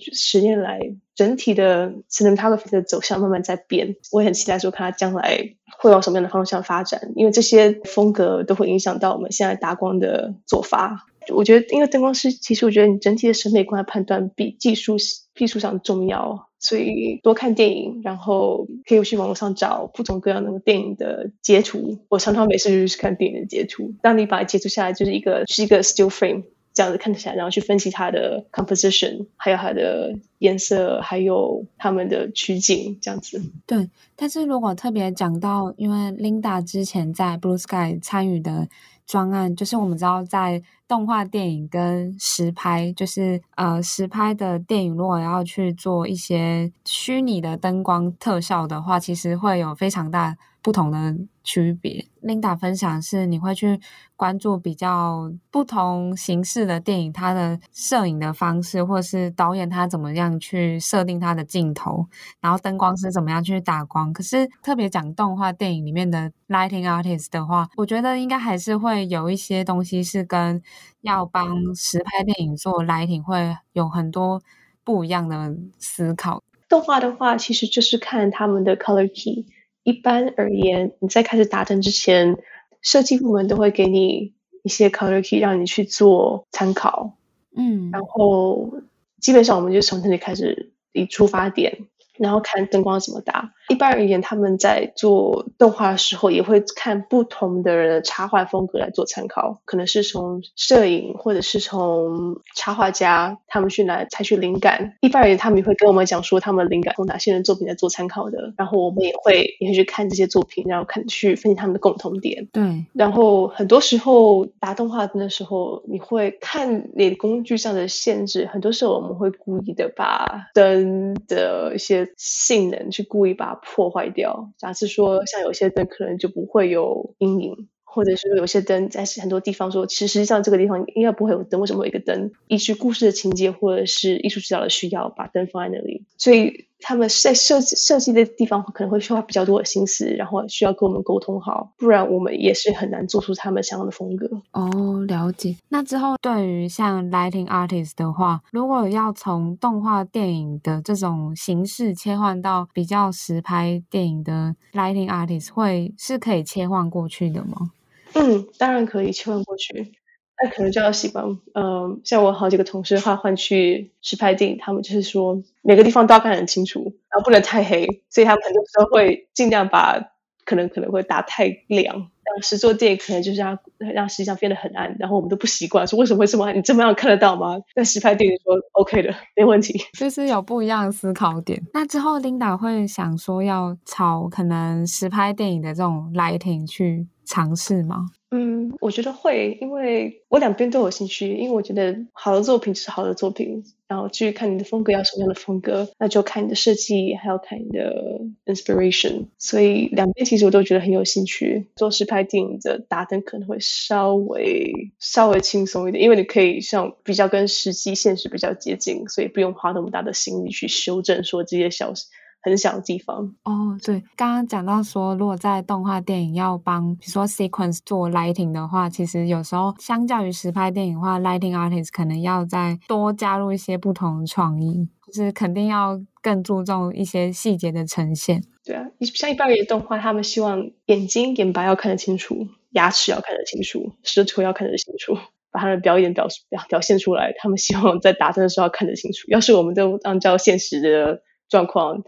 [0.00, 0.80] 十年来，
[1.14, 11.06] 整体的 cinematography 的走向慢慢在变，我也很期待说看它将来会往什么样的方向发展，因为这些风格都会影响到我们现在打光的做法。
[11.32, 14.96] 我觉得，因为灯光师，其实我觉得你整体的审美观的判断比技术
[15.34, 21.98] 技术上重要，所以多看电影，然后可以去网络上找各种各样的电影的截图。
[22.10, 26.44] 我常常没事就是看电影的截图，当你把它截图下来，就是一个是一个 still frame。
[26.74, 33.40] 这样子看起来，然后去分析它的 composition，还有它的颜色，还有它们的取景，这样子。
[33.64, 38.68] 对，但是如果特别讲到，因为 Linda 之前在 Blue Sky 参与的
[39.06, 52.06] 专案，就是我们知道在动画电影跟实拍，就是呃实拍的电影，如果要去做一些虚拟的灯光特效的话，其实会有非常大不同的区别。
[52.22, 53.78] Linda 分享是你会去
[54.16, 62.06] 关注比较不同形式的电影，它的摄影的方式，或是导演他怎么样去设定他的镜头，
[62.40, 64.10] 然后灯光师怎么样去打光。
[64.14, 70.62] 可是特别讲动画电影里面的 lighting artist 的话，我觉得应该还是会有一些东西是跟
[71.02, 74.40] 要帮实拍电影做 lighting 会有很多
[74.82, 76.42] 不一样的思考。
[76.70, 79.44] 动画的话，其实就是看他们的 color key。
[79.84, 82.36] 一般而言，你在开始打针之前，
[82.82, 87.16] 设计部门都会给你一些 color key 让你去做参考。
[87.56, 88.80] 嗯，然后
[89.20, 91.86] 基本上我们就从这里开始以出发点。
[92.18, 93.52] 然后看灯光怎么搭。
[93.68, 99.60] 一般而言，他们在做动画的时候，也会看不同的人的插画风格来做参考。
[99.64, 104.96] 可能是从摄影，或者是从插画家他们去来采取灵感。
[105.00, 108.52] 一般而言，他们也会跟我们讲说，他们灵感从哪些人作品来做参考的。
[108.58, 112.46] 然后我们也会也会去看这些作品，然后看去分析他们的共同点。
[112.52, 112.84] 对。
[112.92, 118.46] 然后很多时候打动画灯的时候，你会看你的工具上的限制。
[118.52, 124.52] 很多时候我们会故意的把灯的一些性能去故意把它破坏掉。
[124.58, 132.32] 假设说，像有些灯可能就不会有阴影，或者是有些灯在很多地方说，其实像这个地方应该不会有灯，为什么有一个灯？
[132.48, 136.04] 依据故事的情节或者是艺术指导的需要，把灯放在那里。
[136.18, 136.66] 所以。
[136.86, 144.28] 他们在设计设计的地方可能会需要比较多的心思，然后需要跟我们沟通好，不然我们也是很难做出他们想要的风格。
[144.52, 145.56] 哦，了解。
[145.70, 157.70] 那之后对于像 lighting artist 的话，如果要从动画电影的这种形式切换到比较实拍电影的 lighting artist，会是可以切换过去的吗？
[158.12, 159.94] 嗯，当然可以切换过去。
[160.42, 161.24] 那可能就要习惯，
[161.54, 170.10] 嗯、像我好几个同事，他换去实拍电影，他们就是说每个地方都要看很清楚，然后不能太黑，所以他们很多时候会尽量把
[170.44, 176.54] 可能可能会打太亮，让实做电影可能就是让让实际上变得很暗，然后我们都不习惯，说为什么会这么暗？
[176.56, 177.56] 你这么样看得到吗？
[177.74, 181.62] 在实拍电影说 OK 的，没问题， 就是有不一样的思考点。
[181.72, 188.06] 那之后 Linda 会想说要朝可能实拍电影的这种 lighting 去尝试吗？
[188.30, 191.36] 嗯，我觉得会，因为我两边都有兴趣。
[191.36, 199.26] 因为我觉得好的作品是好的作品，然后去看你的风格要什么样的风格，那就看你的设计，还要看你的 inspiration。
[199.38, 201.68] 所以两边其实我都觉得很有兴趣。
[201.76, 212.06] 做实拍电影的打灯可能会稍微稍微轻松一点，因为你可以像比较跟实际现实比较接近，所以不用花那么大的心力去修正说这些小事。
[212.44, 228.42] 很小的地方哦，对，刚刚讲到说，如果在动画电影要帮，比如说 sequence 做 lighting 的话，其实有时候相较于实拍电影的话，lighting artist 可能要再多加入一些不同的创意，就是肯定要更注重一些细节的呈现。
[228.62, 235.14] 对啊，像一般的动画，他们希望眼睛、眼白要看得清楚，牙齿要看得清楚，舌头要看得清楚，
[235.50, 237.32] 把他的表演表表表现出来。
[237.38, 239.24] 他们希望在打灯的时候要看得清楚。
[239.28, 242.02] 要是我们都按照现实的状况。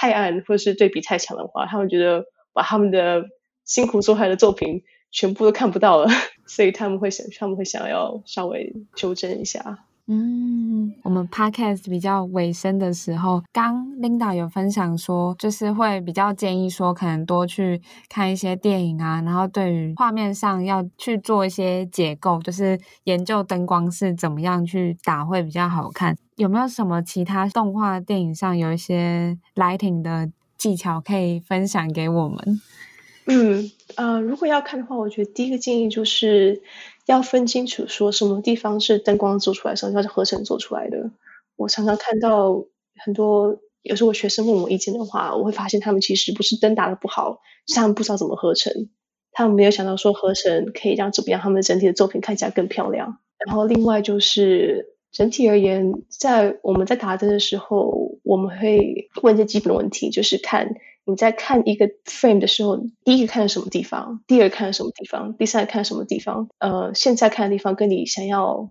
[0.00, 2.24] 太暗或是对比太强的话，他们觉得
[2.54, 3.26] 把他们的
[3.66, 6.08] 辛苦做出来的作品全部都看不到了，
[6.48, 9.84] 所以他们会想他们会想要稍微修正一下。
[10.06, 10.89] 嗯，
[11.28, 26.16] podcast 比较尾声的时候，刚 Linda 有分享说，就是会比较建议说，可能多去看一些电影啊，然后对于画面上要去做一些解构，就是研究灯光是怎么样去打会比较好看。
[26.36, 32.60] 有没有什么其他动画电影上有一些 lighting 的技巧可以分享给我们？
[33.26, 36.62] 嗯，呃，如果要看的话，我觉得第一个建议就是。
[37.10, 41.10] 要分清楚，说什么地方是灯光做出来，什么地方是合成做出来的。
[41.56, 42.64] 我常常看到
[43.04, 48.72] 很多，有时候我学生问我意见的话，我会发现他们其实不是灯打得不好，是他们不知道怎么合成。
[49.32, 53.18] 他们没有想到说合成可以让怎么样，他们整体的作品看起来更漂亮。
[53.44, 60.74] 然后另外就是整体而言，在我们在打灯的时候，我们会问一些基本的问题，就是看。
[61.04, 64.22] 你在看一个 frame 的时候，第一个看什么地方？
[64.26, 65.34] 第二个看什么地方？
[65.36, 66.48] 第三个看什么地方？
[66.58, 68.70] 呃，现在看的地方跟你想要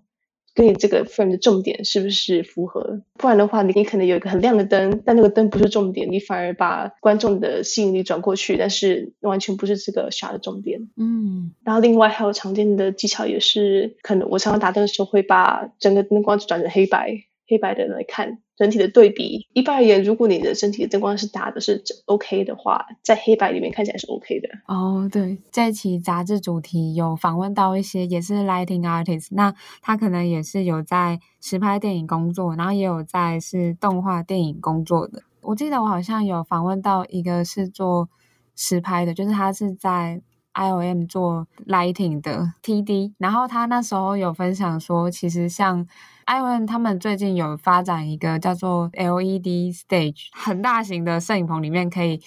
[0.55, 3.01] 跟你这个 frame 的重点是不是符合？
[3.13, 10.89] 不然的话，你你可能有一个很亮的灯，但那个灯不是重点，你反而把观众的吸引力转过去，但是完全不是这个 shot 的重点。
[10.97, 17.15] 嗯，然后另外还有常见的技巧也是，可能我常常打灯的时候会把整个灯光转成黑白，
[17.47, 18.39] 黑白的来看。
[18.59, 24.49] 整体的对比，一般而言，如果你的整体的灯光是打的是 OK 的话，在黑白里面看起来是 OK 的。
[24.67, 35.23] 哦，对，这一期杂志主题有访问到一些也是 lighting artist，那他可能也是有在实拍电影工作，然后也有在是动画电影工作的。
[35.39, 38.09] 我记得我好像有访问到一个是做
[38.57, 45.87] 实拍的，就是他是在 I O M 做 lighting 的 TD，然后他那时候有分享说，其实像。
[46.29, 52.21] ILM 他们最近有发展一个叫做 LED Stage，很大型的摄影棚里面可以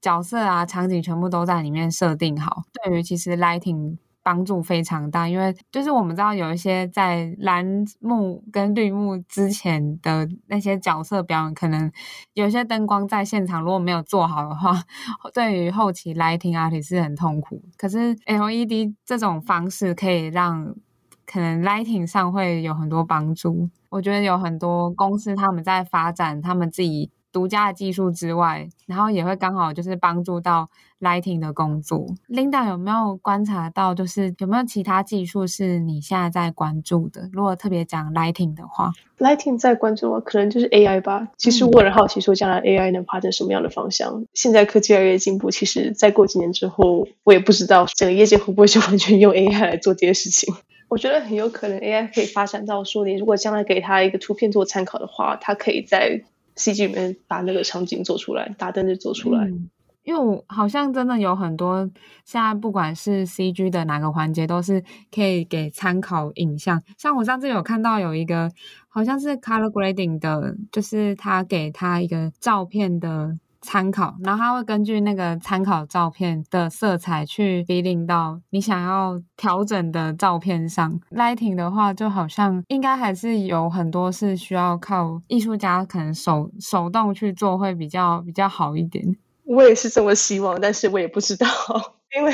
[0.00, 2.62] 角色啊、场景全部都在里面设定好。
[2.72, 7.66] 对于其实 lighting 帮助非常大，因为就是我们知道有一些在蓝
[7.98, 11.90] 幕跟绿幕之前的那些角色表演，可能
[12.34, 14.80] 有些灯光在现场如果没有做好的话，
[15.34, 17.60] 对于后期 lighting 啊也是很痛苦。
[17.76, 20.72] 可是 LED 这种方式可以让
[21.30, 23.68] 可能 lighting 上会有很多帮助。
[23.88, 30.68] 我觉得有很多公司他们在发展他们自己独家的技术之外，然后也会刚好就是帮助到
[31.00, 32.04] lighting 的工作。
[32.28, 37.28] Linda 有没有观察到，就是有没有其他技术是你现在在关注的？
[37.32, 41.28] 如果特别讲 lighting 的话，lighting 在关注的可能就是 AI 吧。
[41.36, 44.12] 其实我很好奇，说将来 AI 能发展什么样的方向？
[44.22, 50.52] 嗯、现在科技越来越进步，其实再过几年之后，我也不知道整个业界会不会就完全用 AI 来做这些事情。
[50.90, 56.20] 我觉得很有可能 AI 可以发展到说，你如果将来给他一个图片做参考的话，他可以在
[56.56, 59.48] CG 里面把那个场景做出来，打灯就做出来。
[60.02, 61.88] 因为我好像真的有很多
[62.24, 64.82] 现在不管是 CG 的哪个环节，都是
[65.14, 66.82] 可以给参考影像。
[66.98, 68.50] 像我上次有看到有一个
[68.88, 73.38] 好像是 color grading 的，就是他给他一个照片的。
[73.60, 80.98] 参考，然后它会根据那个参考照片的色彩去 feeling 到你想要调整的照片上。
[81.10, 89.16] Lighting 的话，就好像应该还是有很多是需要靠艺术家可能手手动去做，会比较比较好一点。
[89.44, 91.46] 我也是这么希望，但是我也不知道。
[92.16, 92.32] 因为，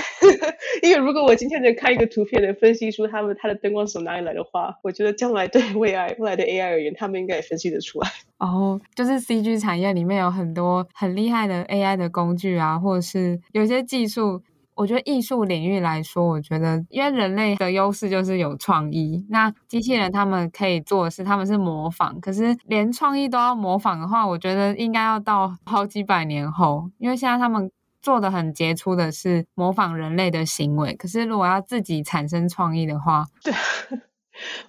[0.83, 8.09] 因为如果我今天能看一个图片，能分析出他们它的灯光从哪里来的话，我觉得将来对未来未来的 AI 而言，他们应该也分析得出来。
[8.39, 14.43] 哦，就是 CG 产业里面有很多很厉害的 AI 的工具啊，或者是有些技术，
[14.75, 27.71] 我觉得艺术领域来说，我觉得因为人类的优势就是有创意，那机器人他们可以做的是他们是模仿，可是连创意都要模仿的话，我觉得应该要到好几百年后，因为现在他们。
[28.07, 33.53] 做的很杰出的是模仿人类的行为，可是如果要自己产生创意的话， 对，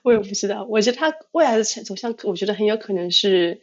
[0.01, 0.65] 我也不知道。
[0.67, 3.61] 我觉得他未来的走向，我觉得很有可能是。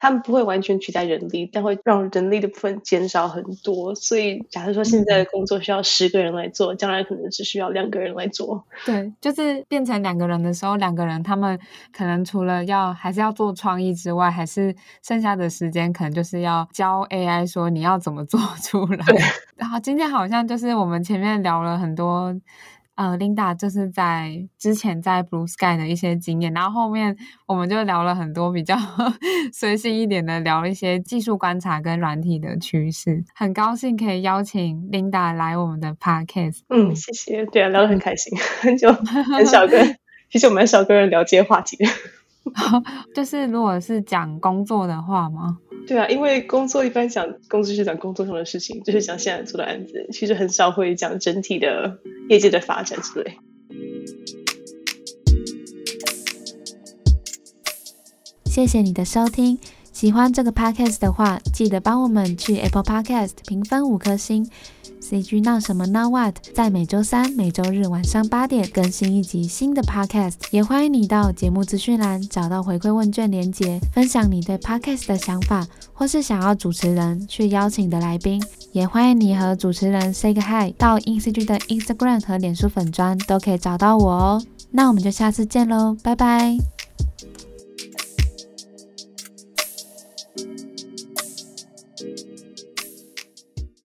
[0.00, 3.94] 他们不会完全取代人力，但会让人力的部分减少很多。
[3.94, 8.64] 所以，假如说现在的工作需要十个人来做，将来可能只需要两个人来做。
[8.84, 11.58] 对，就是变成两个人的时候，两个人他们
[11.92, 19.04] 可能除了要还是要做创意之外，还是剩下的时间可能就是要教 AI 说你要怎么做出来。
[19.56, 22.34] 然后今天好像就是我们前面聊了很多。
[22.98, 28.76] 呃，Linda 就是在之前在 Blue Sky 的一些经验，然后后面我们就聊了很多比较
[29.54, 33.24] 随性一点的，聊了一些技术观察跟软体的趋势。
[33.36, 36.62] 很高兴可以邀请 Linda 来我们的 Podcast。
[36.70, 37.46] 嗯，谢谢。
[37.46, 39.96] 对啊，聊得很开心，很久很少跟，
[40.28, 41.76] 其实我们很少跟人聊这些话题。
[43.14, 45.58] 就是如果是讲工作的话吗？
[45.88, 53.38] 对啊，因为工作一般讲公司是讲工作上的事情，就是讲现在做的案子，其实很少会讲整体的业界的发展之类。
[58.44, 59.58] 谢谢你的收听，
[59.90, 64.46] 喜欢这个 podcast 的话，记得帮我们去 Apple Podcast 评分五颗星。
[65.08, 78.42] CG 闹什么闹 What 在每周三、每周日晚上八点更新一集新的 podcast，也欢迎你到节目资讯栏找到回馈问卷连结，分享你对 podcast 的想法，或是想要主持人去邀请的来宾，
[78.72, 84.42] 也欢迎你和主持人 say 个 hi，到 INCG 的 Instagram 和脸书粉专都可以找到我哦。
[84.70, 86.77] 那我们就下次见喽，拜拜。